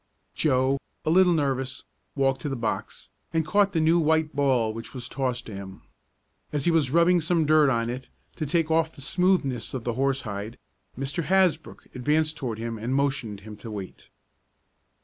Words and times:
Joe, 0.33 0.79
a 1.05 1.11
little 1.11 1.31
nervous, 1.33 1.83
walked 2.15 2.41
to 2.41 2.49
the 2.49 2.55
box, 2.55 3.11
and 3.31 3.45
caught 3.45 3.71
the 3.73 3.79
new 3.79 3.99
white 3.99 4.35
ball 4.35 4.73
which 4.73 4.95
was 4.95 5.07
tossed 5.07 5.45
to 5.45 5.53
him. 5.53 5.83
As 6.51 6.65
he 6.65 6.71
was 6.71 6.89
rubbing 6.89 7.21
some 7.21 7.45
dirt 7.45 7.69
on 7.69 7.87
it, 7.87 8.09
to 8.37 8.47
take 8.47 8.71
off 8.71 8.91
the 8.95 9.01
smoothness 9.03 9.75
of 9.75 9.83
the 9.83 9.93
horsehide, 9.93 10.57
Mr. 10.97 11.25
Hasbrook 11.25 11.85
advanced 11.93 12.35
toward 12.35 12.57
him 12.57 12.79
and 12.79 12.95
motioned 12.95 13.41
him 13.41 13.55
to 13.57 13.69
wait. 13.69 14.09